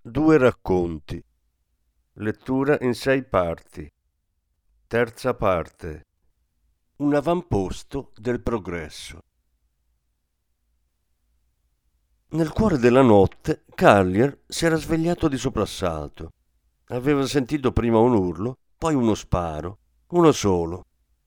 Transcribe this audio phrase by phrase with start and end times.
[0.00, 1.22] Due racconti.
[2.14, 3.92] Lettura in sei parti.
[4.86, 6.06] Terza parte.
[6.98, 9.18] Un avamposto del progresso.
[12.28, 16.30] Nel cuore della notte Carlier si era svegliato di soprassalto.
[16.86, 19.78] Aveva sentito prima un urlo, poi uno sparo,
[20.10, 20.84] uno solo.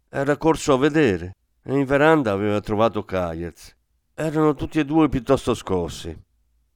[0.07, 3.75] Era corso a vedere e in veranda aveva trovato Kayers.
[4.13, 6.17] Erano tutti e due piuttosto scossi.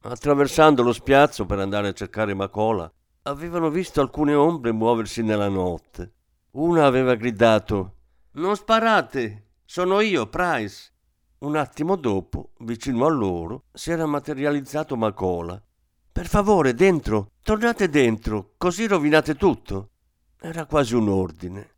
[0.08, 2.88] Attraversando lo spiazzo per andare a cercare Macola,
[3.22, 6.12] avevano visto alcune ombre muoversi nella notte.
[6.52, 7.94] Una aveva gridato
[8.34, 10.92] Non sparate, sono io, Price.
[11.38, 15.60] Un attimo dopo, vicino a loro, si era materializzato Macola.
[16.12, 19.90] Per favore, dentro, tornate dentro, così rovinate tutto.
[20.40, 21.70] Era quasi un ordine.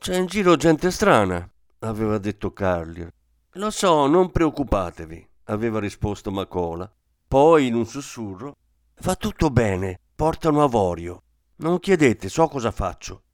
[0.00, 1.48] C'è in giro gente strana,
[1.80, 3.12] aveva detto Carlier.
[3.52, 6.92] Lo so, non preoccupatevi, aveva risposto Macola.
[7.28, 8.56] Poi, in un sussurro,
[9.02, 11.24] va tutto bene, portano avorio.
[11.56, 13.24] Non chiedete, so cosa faccio.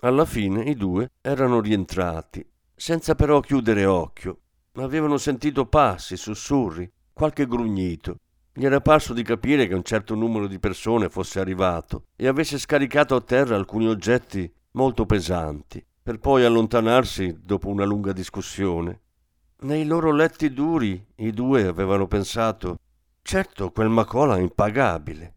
[0.00, 2.44] Alla fine i due erano rientrati,
[2.74, 4.40] senza però chiudere occhio.
[4.72, 8.16] Avevano sentito passi, sussurri, qualche grugnito.
[8.52, 12.58] Gli era parso di capire che un certo numero di persone fosse arrivato e avesse
[12.58, 19.00] scaricato a terra alcuni oggetti molto pesanti, per poi allontanarsi dopo una lunga discussione.
[19.60, 22.78] Nei loro letti duri i due avevano pensato
[23.26, 25.34] Certo, quel Macola è impagabile.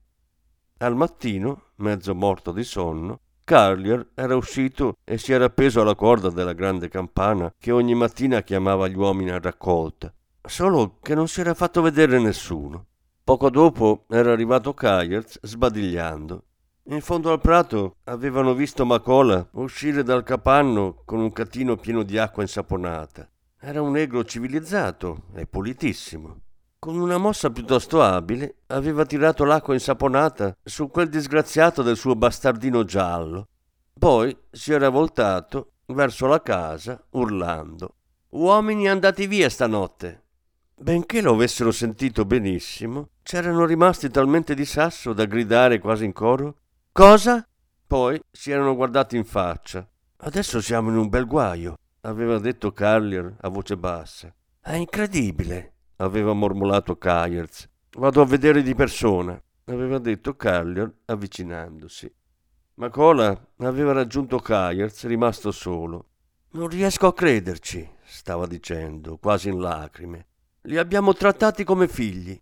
[0.79, 6.29] Al mattino, mezzo morto di sonno, Carlier era uscito e si era appeso alla corda
[6.29, 11.39] della grande campana che ogni mattina chiamava gli uomini a raccolta, solo che non si
[11.39, 12.87] era fatto vedere nessuno.
[13.23, 16.43] Poco dopo era arrivato Kayers sbadigliando.
[16.89, 22.17] In fondo al prato avevano visto Macola uscire dal capanno con un catino pieno di
[22.17, 23.29] acqua insaponata.
[23.57, 26.41] Era un negro civilizzato e pulitissimo.
[26.79, 32.83] Con una mossa piuttosto abile aveva tirato l'acqua insaponata su quel disgraziato del suo bastardino
[32.83, 33.47] giallo.
[33.97, 37.95] Poi si era voltato verso la casa urlando
[38.29, 40.25] Uomini andati via stanotte.
[40.75, 46.57] Benché lo avessero sentito benissimo, c'erano rimasti talmente di sasso da gridare quasi in coro
[46.91, 47.47] Cosa?
[47.87, 49.87] Poi si erano guardati in faccia.
[50.17, 54.33] Adesso siamo in un bel guaio, aveva detto Carlier a voce bassa.
[54.59, 57.69] È incredibile aveva mormolato Kayers.
[57.97, 62.13] Vado a vedere di persona, aveva detto Carlier avvicinandosi.
[62.75, 66.05] Macola aveva raggiunto Kayers, rimasto solo.
[66.51, 70.27] Non riesco a crederci, stava dicendo, quasi in lacrime.
[70.61, 72.39] Li abbiamo trattati come figli.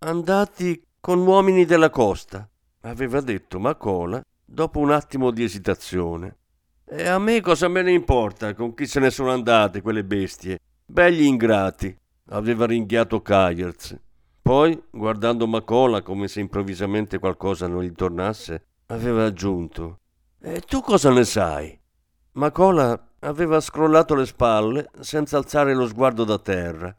[0.00, 2.48] Andati con uomini della costa,
[2.82, 6.36] aveva detto Macola dopo un attimo di esitazione.
[6.84, 10.58] E a me cosa me ne importa con chi se ne sono andate quelle bestie?
[10.84, 11.96] Begli ingrati
[12.32, 13.96] aveva ringhiato Kayers.
[14.42, 20.00] Poi, guardando Macola come se improvvisamente qualcosa non gli tornasse, aveva aggiunto:
[20.40, 21.78] E tu cosa ne sai?
[22.32, 26.96] Macola aveva scrollato le spalle senza alzare lo sguardo da terra.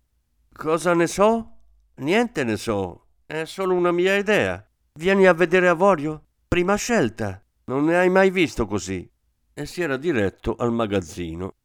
[0.53, 1.57] Cosa ne so?
[1.95, 3.07] Niente ne so.
[3.25, 4.65] È solo una mia idea.
[4.93, 6.23] Vieni a vedere Avorio?
[6.47, 7.43] Prima scelta.
[7.65, 9.09] Non ne hai mai visto così.
[9.53, 11.55] E si era diretto al magazzino.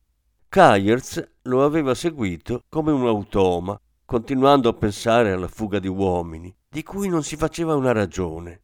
[0.50, 6.82] Kayers lo aveva seguito come un automa, continuando a pensare alla fuga di uomini, di
[6.82, 8.62] cui non si faceva una ragione.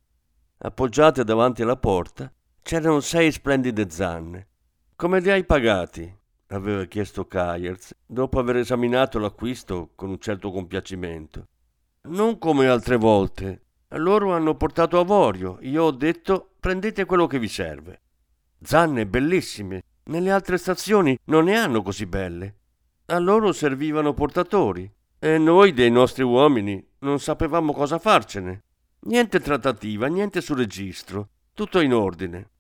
[0.59, 4.49] Appoggiate davanti alla porta c'erano sei splendide zanne.
[4.97, 6.11] Come li hai pagati?
[6.49, 11.49] aveva chiesto Kayers, dopo aver esaminato l'acquisto con un certo compiacimento.
[12.05, 13.61] Non come altre volte.
[13.89, 15.59] Loro hanno portato avorio.
[15.61, 18.01] Io ho detto prendete quello che vi serve.
[18.63, 22.55] Zanne bellissime, nelle altre stazioni non ne hanno così belle.
[23.07, 28.63] A loro servivano portatori e noi dei nostri uomini non sapevamo cosa farcene.
[29.07, 32.51] Niente trattativa, niente sul registro, tutto in ordine.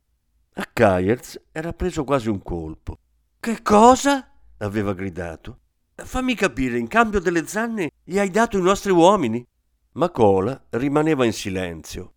[0.55, 2.99] A Kayers era preso quasi un colpo.
[3.41, 4.29] Che cosa?
[4.59, 5.59] aveva gridato.
[5.95, 9.45] Fammi capire, in cambio delle zanne gli hai dato i nostri uomini?
[9.93, 12.13] Ma Cola rimaneva in silenzio.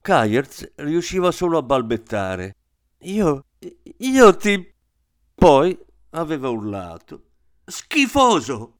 [0.00, 2.56] Kayers riusciva solo a balbettare.
[3.04, 3.44] Io
[3.98, 4.72] io ti...
[5.34, 5.78] Poi
[6.10, 7.22] aveva urlato.
[7.64, 8.78] Schifoso!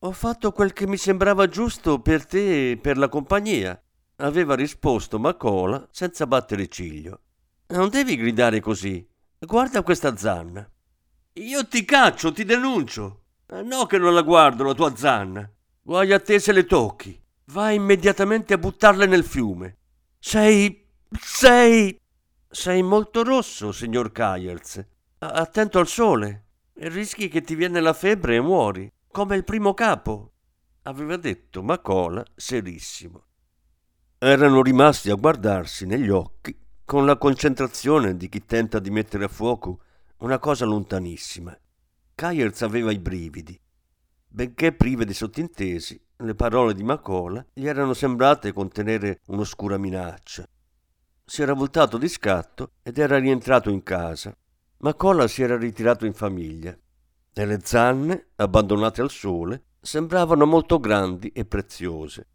[0.00, 3.80] Ho fatto quel che mi sembrava giusto per te e per la compagnia.
[4.16, 7.20] aveva risposto Macola senza battere ciglio.
[7.68, 9.06] Non devi gridare così.
[9.38, 10.68] Guarda questa zanna.
[11.34, 13.22] Io ti caccio, ti denuncio.
[13.64, 15.50] No che non la guardo, la tua zanna.
[15.82, 17.20] Guai a te se le tocchi.
[17.46, 19.78] Vai immediatamente a buttarle nel fiume.
[20.18, 20.86] Sei...
[21.20, 21.98] sei...
[22.50, 24.84] sei molto rosso, signor Kayers.
[25.18, 26.44] Attento al sole.
[26.74, 30.32] Rischi che ti viene la febbre e muori, come il primo capo,
[30.82, 33.24] aveva detto Macola serissimo.
[34.18, 39.28] Erano rimasti a guardarsi negli occhi con la concentrazione di chi tenta di mettere a
[39.28, 39.80] fuoco
[40.18, 41.56] una cosa lontanissima.
[42.14, 43.60] Kayers aveva i brividi.
[44.26, 50.48] Benché prive di sottintesi, le parole di Macola gli erano sembrate contenere un'oscura minaccia.
[51.30, 54.34] Si era voltato di scatto ed era rientrato in casa.
[54.78, 56.74] Macola si era ritirato in famiglia
[57.34, 62.28] e le zanne, abbandonate al sole, sembravano molto grandi e preziose.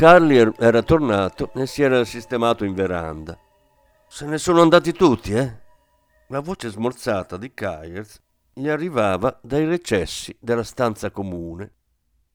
[0.00, 3.38] Carlier era tornato e si era sistemato in veranda.
[4.08, 5.60] Se ne sono andati tutti, eh?
[6.28, 8.18] La voce smorzata di Kyers
[8.54, 11.74] gli arrivava dai recessi della stanza comune.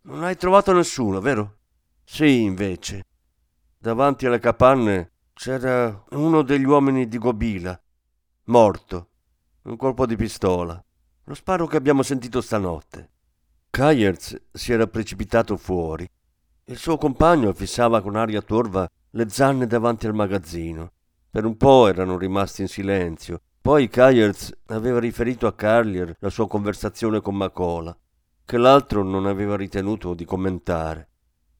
[0.03, 1.57] Non hai trovato nessuno, vero?
[2.03, 3.01] Sì, invece.
[3.79, 7.81] Davanti alle capanne c'era uno degli uomini di Gobila,
[8.43, 9.09] morto,
[9.63, 10.79] un colpo di pistola.
[11.23, 13.09] Lo sparo che abbiamo sentito stanotte.
[13.71, 16.07] Kyers si era precipitato fuori.
[16.67, 20.93] Il suo compagno fissava con aria torva le zanne davanti al magazzino.
[21.29, 23.41] Per un po' erano rimasti in silenzio.
[23.61, 27.95] Poi Kyers aveva riferito a Carlier la sua conversazione con Macola,
[28.43, 31.09] che l'altro non aveva ritenuto di commentare.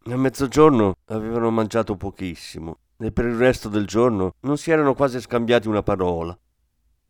[0.06, 5.22] A mezzogiorno avevano mangiato pochissimo e per il resto del giorno non si erano quasi
[5.22, 6.36] scambiati una parola.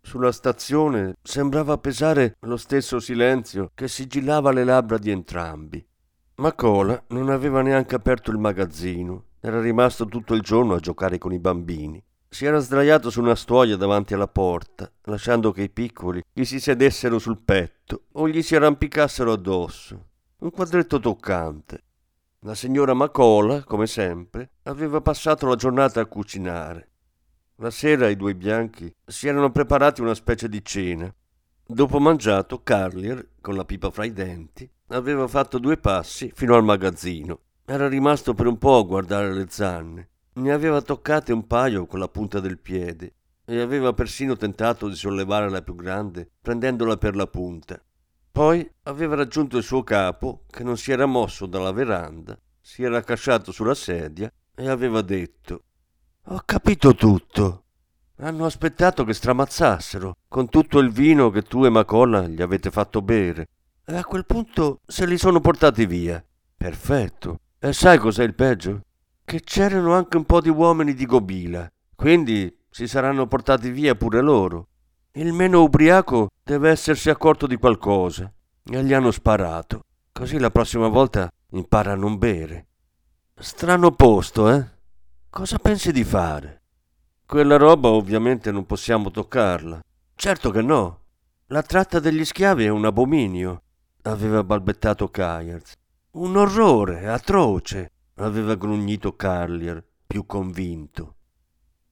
[0.01, 5.87] Sulla stazione sembrava pesare lo stesso silenzio che sigillava le labbra di entrambi.
[6.37, 11.31] Macola non aveva neanche aperto il magazzino, era rimasto tutto il giorno a giocare con
[11.31, 12.03] i bambini.
[12.27, 16.59] Si era sdraiato su una stuoia davanti alla porta, lasciando che i piccoli gli si
[16.59, 20.07] sedessero sul petto o gli si arrampicassero addosso.
[20.39, 21.83] Un quadretto toccante.
[22.39, 26.89] La signora Macola, come sempre, aveva passato la giornata a cucinare.
[27.59, 31.11] La sera i due bianchi si erano preparati una specie di cena.
[31.65, 36.63] Dopo mangiato, Carlier, con la pipa fra i denti, aveva fatto due passi fino al
[36.63, 37.39] magazzino.
[37.65, 40.09] Era rimasto per un po' a guardare le zanne.
[40.33, 43.13] Ne aveva toccate un paio con la punta del piede
[43.45, 47.81] e aveva persino tentato di sollevare la più grande prendendola per la punta.
[48.31, 52.97] Poi aveva raggiunto il suo capo che non si era mosso dalla veranda, si era
[52.97, 55.63] accasciato sulla sedia e aveva detto
[56.29, 57.65] ho capito tutto.
[58.17, 63.03] Hanno aspettato che stramazzassero, con tutto il vino che tu e Macolla gli avete fatto
[63.03, 63.49] bere.
[63.87, 66.23] E a quel punto se li sono portati via.
[66.57, 67.39] Perfetto.
[67.59, 68.81] E sai cos'è il peggio?
[69.23, 71.71] Che c'erano anche un po' di uomini di Gobila.
[71.95, 74.67] Quindi si saranno portati via pure loro.
[75.11, 78.31] Il meno ubriaco deve essersi accorto di qualcosa.
[78.63, 79.81] E gli hanno sparato.
[80.11, 82.67] Così la prossima volta impara a non bere.
[83.35, 84.65] Strano posto, eh?
[85.29, 86.63] Cosa pensi di fare?
[87.25, 89.81] Quella roba ovviamente non possiamo toccarla.
[90.15, 91.01] Certo che no.
[91.47, 93.63] La tratta degli schiavi è un abominio,
[94.07, 95.73] aveva balbettato Kyers.
[96.11, 101.15] Un orrore atroce, aveva grugnito Carlier, più convinto.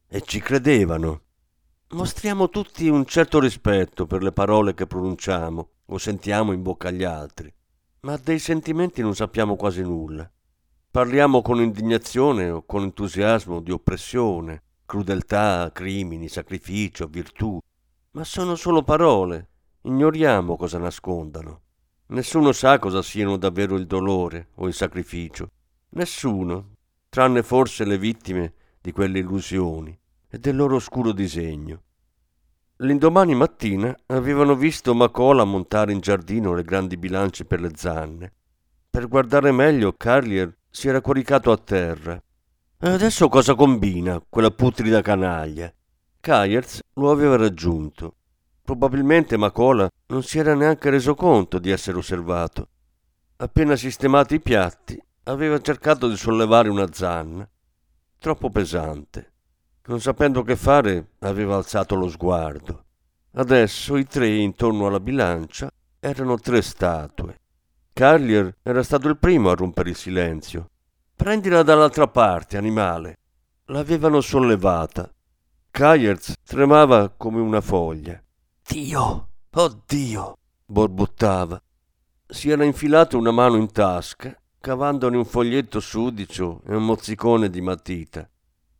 [0.07, 1.21] E ci credevano.
[1.89, 7.03] Mostriamo tutti un certo rispetto per le parole che pronunciamo o sentiamo in bocca agli
[7.03, 7.53] altri,
[8.01, 10.29] ma dei sentimenti non sappiamo quasi nulla.
[10.91, 17.59] Parliamo con indignazione o con entusiasmo di oppressione, crudeltà, crimini, sacrificio, virtù,
[18.11, 19.49] ma sono solo parole.
[19.81, 21.62] Ignoriamo cosa nascondano.
[22.13, 25.49] Nessuno sa cosa siano davvero il dolore o il sacrificio.
[25.95, 26.75] Nessuno,
[27.09, 29.97] tranne forse le vittime di quelle illusioni
[30.29, 31.81] e del loro oscuro disegno.
[32.77, 38.31] L'indomani mattina avevano visto Macola montare in giardino le grandi bilance per le zanne.
[38.91, 42.21] Per guardare meglio, Carlier si era coricato a terra.
[42.79, 45.73] E adesso cosa combina quella putrida canaglia?
[46.19, 48.17] Kayers lo aveva raggiunto.
[48.63, 52.69] Probabilmente Macola non si era neanche reso conto di essere osservato.
[53.37, 57.49] Appena sistemati i piatti, aveva cercato di sollevare una zanna,
[58.19, 59.31] troppo pesante.
[59.87, 62.85] Non sapendo che fare, aveva alzato lo sguardo.
[63.31, 67.39] Adesso i tre intorno alla bilancia erano tre statue.
[67.91, 70.69] Carlier era stato il primo a rompere il silenzio.
[71.15, 73.17] Prendila dall'altra parte, animale.
[73.65, 75.11] L'avevano sollevata.
[75.71, 78.21] Kayers tremava come una foglia.
[78.67, 81.61] Dio, oh Dio, borbottava.
[82.25, 87.61] Si era infilato una mano in tasca, cavandone un foglietto sudicio e un mozzicone di
[87.61, 88.27] matita.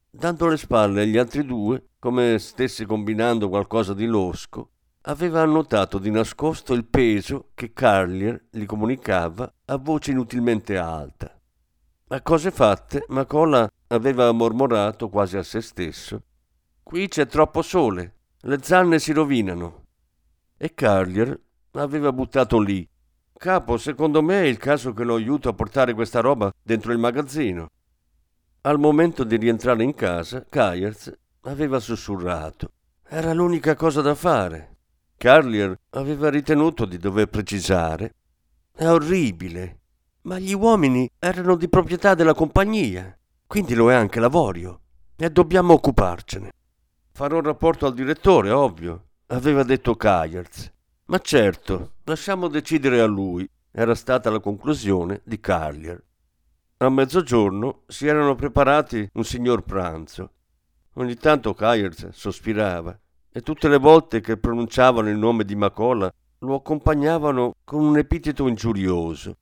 [0.09, 4.69] Dando le spalle agli altri due, come stesse combinando qualcosa di losco,
[5.01, 11.39] aveva annotato di nascosto il peso che Carlier gli comunicava a voce inutilmente alta.
[12.07, 16.23] A cose fatte, Macola aveva mormorato quasi a se stesso.
[16.81, 19.82] Qui c'è troppo sole, le zanne si rovinano.
[20.63, 21.37] E Carlier
[21.71, 22.87] aveva buttato lì.
[23.37, 26.99] Capo, secondo me è il caso che lo aiuto a portare questa roba dentro il
[26.99, 27.69] magazzino.
[28.61, 32.71] Al momento di rientrare in casa, Kayers aveva sussurrato.
[33.05, 34.77] Era l'unica cosa da fare.
[35.17, 38.13] Carlier aveva ritenuto di dover precisare.
[38.71, 39.81] È orribile,
[40.21, 43.13] ma gli uomini erano di proprietà della compagnia,
[43.47, 44.79] quindi lo è anche l'avorio,
[45.17, 46.53] e dobbiamo occuparcene.
[47.11, 50.71] Farò rapporto al direttore, ovvio, aveva detto Kayers.
[51.05, 56.01] Ma certo, lasciamo decidere a lui, era stata la conclusione di Carlier.
[56.77, 60.31] A mezzogiorno si erano preparati un signor pranzo.
[60.93, 62.97] Ogni tanto Kyers sospirava
[63.31, 68.47] e tutte le volte che pronunciavano il nome di Macola lo accompagnavano con un epiteto
[68.47, 69.37] ingiurioso.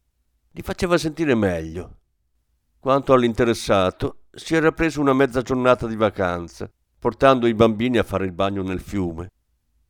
[0.51, 1.97] Li faceva sentire meglio.
[2.79, 8.25] Quanto all'interessato, si era preso una mezza giornata di vacanza, portando i bambini a fare
[8.25, 9.29] il bagno nel fiume.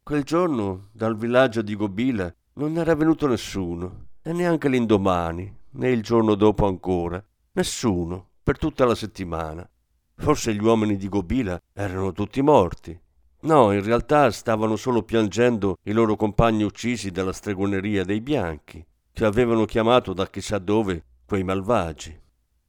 [0.03, 6.01] Quel giorno, dal villaggio di Gobila, non era venuto nessuno, e neanche l'indomani, né il
[6.01, 7.23] giorno dopo ancora.
[7.51, 9.67] Nessuno, per tutta la settimana.
[10.15, 12.99] Forse gli uomini di Gobila erano tutti morti.
[13.41, 18.83] No, in realtà stavano solo piangendo i loro compagni uccisi dalla stregoneria dei bianchi,
[19.13, 22.19] che avevano chiamato da chissà dove quei malvagi.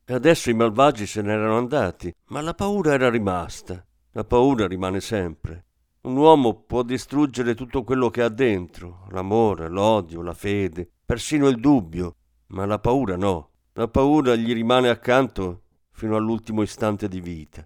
[0.05, 3.83] E adesso i malvagi se n'erano andati, ma la paura era rimasta.
[4.13, 5.65] La paura rimane sempre.
[6.03, 11.61] Un uomo può distruggere tutto quello che ha dentro, l'amore, l'odio, la fede, persino il
[11.61, 12.17] dubbio,
[12.49, 13.51] ma la paura no.
[13.75, 15.63] La paura gli rimane accanto
[15.93, 17.65] fino all'ultimo istante di vita.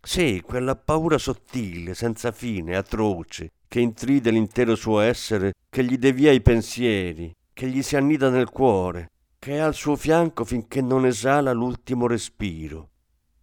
[0.00, 6.30] Sì, quella paura sottile, senza fine, atroce, che intride l'intero suo essere, che gli devia
[6.30, 11.04] i pensieri, che gli si annida nel cuore, che è al suo fianco finché non
[11.04, 12.90] esala l'ultimo respiro.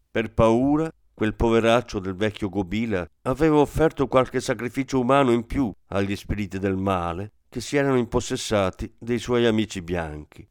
[0.10, 6.16] Per paura, quel poveraccio del vecchio Gobila aveva offerto qualche sacrificio umano in più agli
[6.16, 10.48] spiriti del male che si erano impossessati dei suoi amici bianchi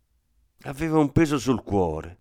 [0.65, 2.19] aveva un peso sul cuore.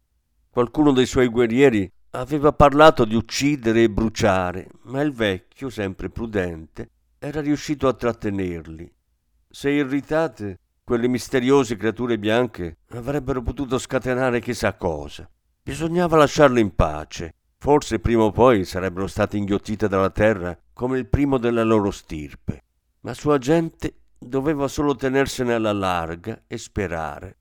[0.49, 6.89] Qualcuno dei suoi guerrieri aveva parlato di uccidere e bruciare, ma il vecchio, sempre prudente,
[7.19, 8.91] era riuscito a trattenerli.
[9.49, 15.29] Se irritate, quelle misteriose creature bianche avrebbero potuto scatenare chissà cosa.
[15.63, 17.33] Bisognava lasciarle in pace.
[17.59, 22.63] Forse prima o poi sarebbero state inghiottite dalla terra come il primo della loro stirpe.
[23.01, 27.37] La sua gente doveva solo tenersene alla larga e sperare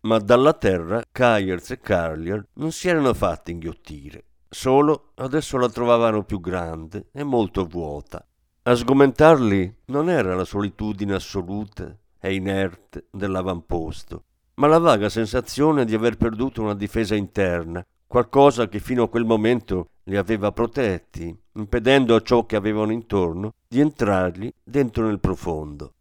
[0.00, 4.24] ma dalla terra Kyers e Carlier non si erano fatti inghiottire.
[4.48, 8.24] Solo adesso la trovavano più grande e molto vuota.
[8.62, 14.24] A sgomentarli non era la solitudine assoluta e inerte dell'avamposto,
[14.54, 19.26] ma la vaga sensazione di aver perduto una difesa interna, qualcosa che fino a quel
[19.26, 25.92] momento li aveva protetti, impedendo a ciò che avevano intorno di entrargli dentro nel profondo.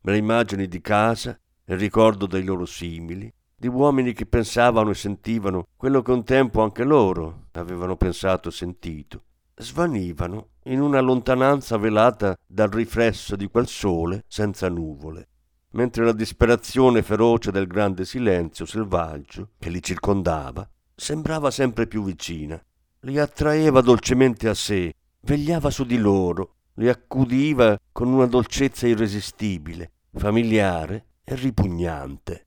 [0.00, 5.68] Le immagini di casa, il ricordo dei loro simili, di uomini che pensavano e sentivano
[5.76, 9.22] quello che un tempo anche loro avevano pensato e sentito,
[9.54, 15.28] svanivano in una lontananza velata dal riflesso di quel sole senza nuvole,
[15.72, 20.66] mentre la disperazione feroce del grande silenzio selvaggio che li circondava
[21.02, 22.62] sembrava sempre più vicina,
[23.00, 29.90] li attraeva dolcemente a sé, vegliava su di loro, li accudiva con una dolcezza irresistibile,
[30.12, 32.46] familiare e ripugnante.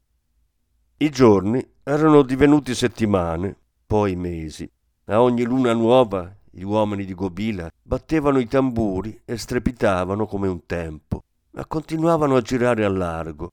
[1.00, 4.72] I giorni erano divenuti settimane, poi mesi.
[5.08, 10.66] A ogni luna nuova gli uomini di Gobila battevano i tamburi e strepitavano come un
[10.66, 13.52] tempo, ma continuavano a girare a largo.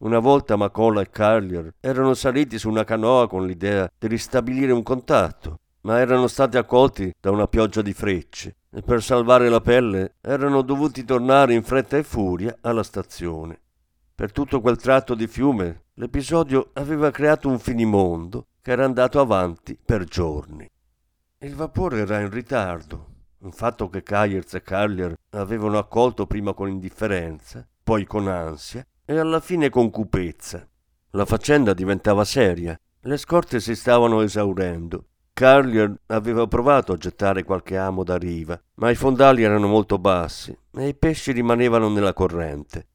[0.00, 4.82] Una volta Macola e Carlier erano saliti su una canoa con l'idea di ristabilire un
[4.82, 10.14] contatto, ma erano stati accolti da una pioggia di frecce e per salvare la pelle
[10.22, 13.60] erano dovuti tornare in fretta e furia alla stazione.
[14.14, 19.78] Per tutto quel tratto di fiume l'episodio aveva creato un finimondo che era andato avanti
[19.84, 20.66] per giorni.
[21.40, 23.06] Il vapore era in ritardo,
[23.40, 29.18] un fatto che Kayers e Carlier avevano accolto prima con indifferenza, poi con ansia e
[29.18, 30.64] alla fine con cupezza.
[31.10, 35.06] La faccenda diventava seria, le scorte si stavano esaurendo.
[35.32, 40.56] Carlier aveva provato a gettare qualche amo da riva, ma i fondali erano molto bassi
[40.76, 42.86] e i pesci rimanevano nella corrente.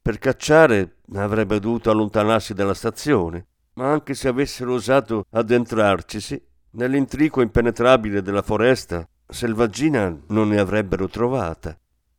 [0.00, 8.22] Per cacciare avrebbe dovuto allontanarsi dalla stazione, ma anche se avessero osato addentrarcisi, nell'intrico impenetrabile
[8.22, 11.78] della foresta, selvaggina non ne avrebbero trovata.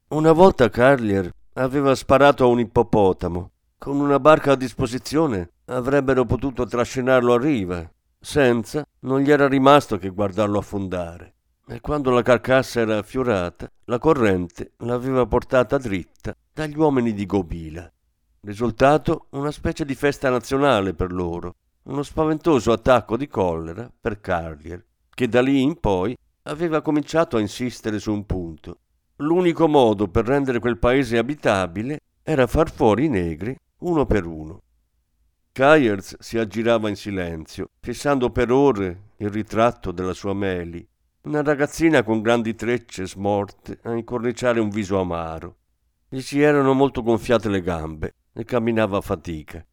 [0.10, 3.52] Una volta Carlier aveva sparato a un ippopotamo.
[3.78, 7.90] Con una barca a disposizione avrebbero potuto trascinarlo a riva.
[8.20, 11.36] Senza, non gli era rimasto che guardarlo affondare
[11.72, 17.90] e quando la carcassa era affiorata, la corrente l'aveva portata dritta dagli uomini di Gobila.
[18.42, 24.84] Risultato una specie di festa nazionale per loro, uno spaventoso attacco di collera per Carlier,
[25.14, 28.80] che da lì in poi aveva cominciato a insistere su un punto.
[29.22, 34.62] L'unico modo per rendere quel paese abitabile era far fuori i negri uno per uno.
[35.52, 40.88] Kyers si aggirava in silenzio, fissando per ore il ritratto della sua Meli,
[41.24, 45.58] una ragazzina con grandi trecce smorte a incorniciare un viso amaro.
[46.08, 49.66] Gli si erano molto gonfiate le gambe e camminava a fatica.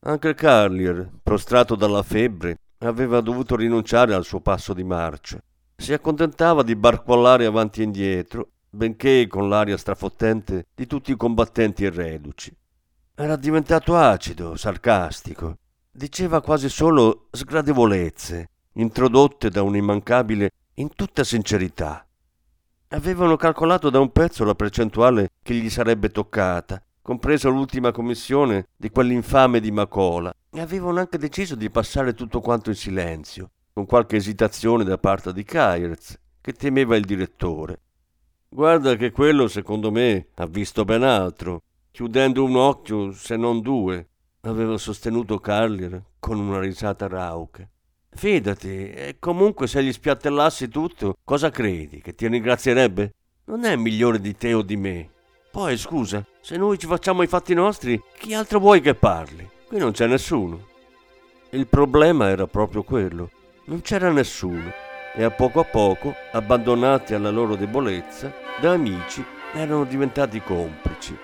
[0.00, 5.42] Anche Carlier, prostrato dalla febbre, aveva dovuto rinunciare al suo passo di marcia.
[5.74, 11.84] Si accontentava di barcollare avanti e indietro, benché con l'aria strafottente di tutti i combattenti
[11.84, 12.54] e reduci.
[13.14, 15.56] Era diventato acido, sarcastico.
[15.90, 22.06] Diceva quasi solo sgradevolezze, introdotte da un immancabile in tutta sincerità.
[22.88, 28.90] Avevano calcolato da un pezzo la percentuale che gli sarebbe toccata, compresa l'ultima commissione di
[28.90, 34.16] quell'infame di Macola, e avevano anche deciso di passare tutto quanto in silenzio, con qualche
[34.16, 37.80] esitazione da parte di Kayerz, che temeva il direttore.
[38.48, 44.08] Guarda che quello, secondo me, ha visto ben altro, chiudendo un occhio, se non due,
[44.42, 47.68] aveva sostenuto Carlier con una risata rauca.
[48.10, 52.00] Fidati, e comunque se gli spiattellassi tutto, cosa credi?
[52.00, 53.12] Che ti ringrazierebbe?
[53.46, 55.10] Non è migliore di te o di me.
[55.50, 59.48] Poi, scusa, se noi ci facciamo i fatti nostri, chi altro vuoi che parli?
[59.66, 60.66] Qui non c'è nessuno.
[61.50, 63.30] Il problema era proprio quello.
[63.64, 64.85] Non c'era nessuno.
[65.18, 69.24] E a poco a poco, abbandonati alla loro debolezza, da amici
[69.54, 71.16] erano diventati complici.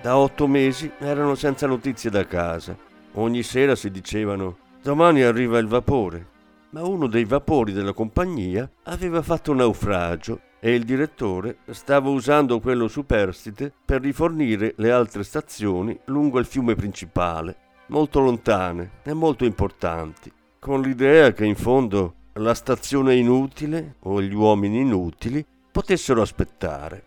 [0.00, 2.74] Da otto mesi erano senza notizie da casa.
[3.12, 6.26] Ogni sera si dicevano Domani arriva il vapore.
[6.70, 12.88] Ma uno dei vapori della compagnia aveva fatto naufragio e il direttore stava usando quello
[12.88, 17.54] superstite per rifornire le altre stazioni lungo il fiume principale,
[17.88, 24.34] molto lontane e molto importanti, con l'idea che in fondo la stazione inutile o gli
[24.34, 27.04] uomini inutili potessero aspettare.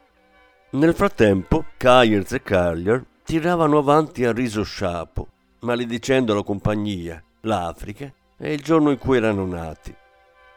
[0.71, 5.27] Nel frattempo, Kyers e Carlier tiravano avanti a riso sciapo,
[5.59, 9.93] maledicendo la compagnia l'Africa e il giorno in cui erano nati.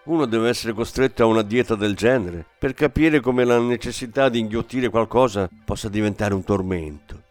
[0.05, 4.41] Uno deve essere costretto a una dieta del genere per capire come la necessità di
[4.41, 7.23] inghiottire qualcosa possa diventare un tormento.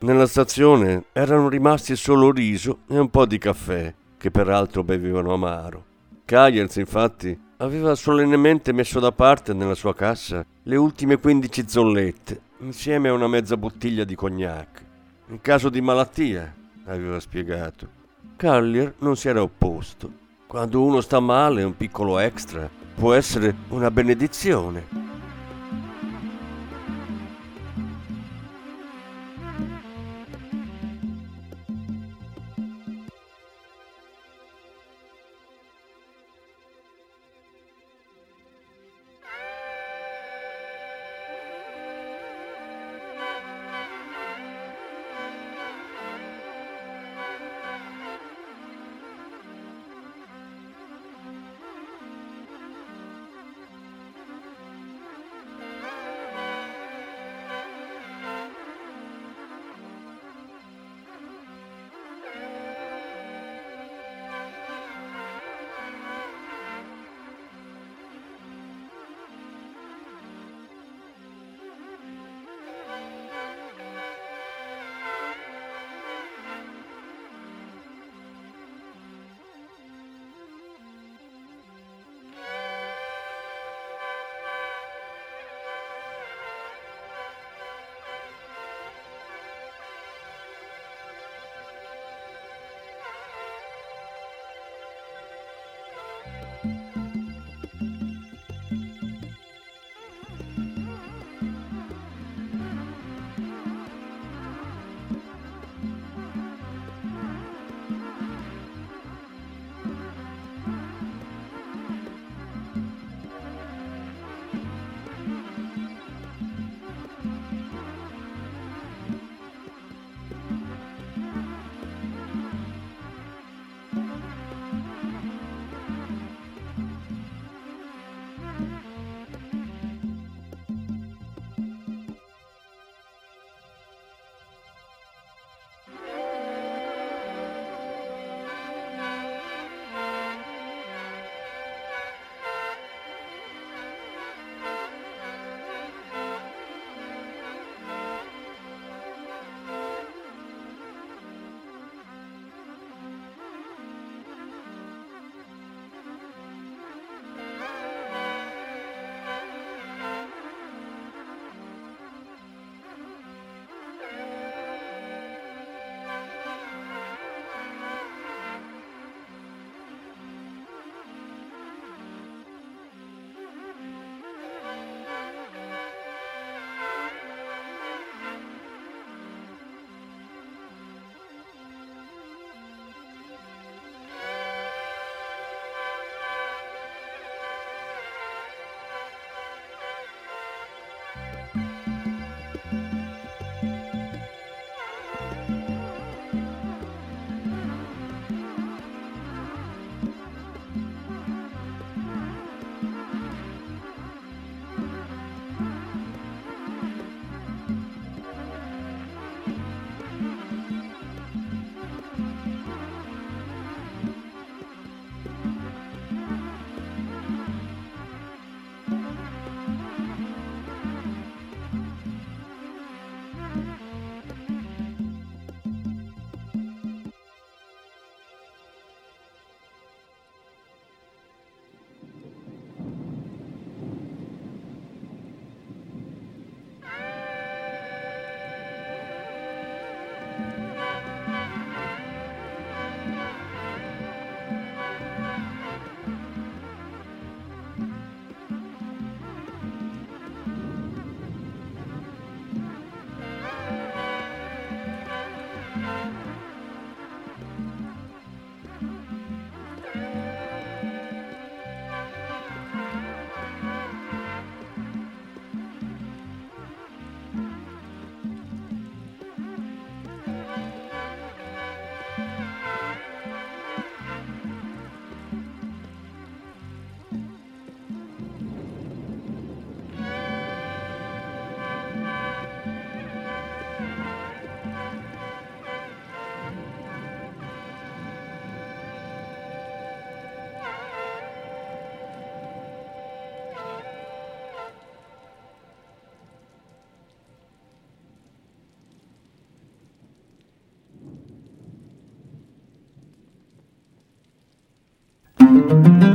[0.00, 5.84] Nella stazione erano rimasti solo riso e un po' di caffè, che peraltro bevevano amaro.
[6.26, 13.08] Kayers, infatti, aveva solennemente messo da parte nella sua cassa le ultime 15 zollette, insieme
[13.08, 14.84] a una mezza bottiglia di cognac.
[15.28, 16.52] In caso di malattia,
[16.86, 17.88] aveva spiegato.
[18.34, 20.10] Carlier non si era opposto.
[20.48, 25.15] Quando uno sta male, un piccolo extra può essere una benedizione.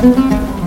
[0.00, 0.59] Thank you.